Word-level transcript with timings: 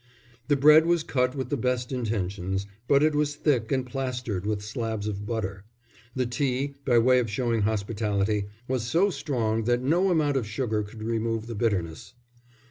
The 0.47 0.55
bread 0.55 0.87
was 0.87 1.03
cut 1.03 1.35
with 1.35 1.49
the 1.49 1.57
best 1.57 1.91
intentions, 1.91 2.65
but 2.87 3.03
it 3.03 3.13
was 3.13 3.35
thick 3.35 3.71
and 3.71 3.85
plastered 3.85 4.47
with 4.47 4.63
slabs 4.63 5.07
of 5.07 5.27
butter. 5.27 5.63
The 6.15 6.25
tea, 6.25 6.73
by 6.85 6.97
way 6.97 7.19
of 7.19 7.29
showing 7.29 7.61
hospitality, 7.61 8.47
was 8.67 8.81
so 8.81 9.11
strong 9.11 9.65
that 9.65 9.83
no 9.83 10.09
amount 10.09 10.37
of 10.37 10.47
sugar 10.47 10.81
could 10.81 11.03
remove 11.03 11.45
the 11.45 11.53
bitterness. 11.53 12.15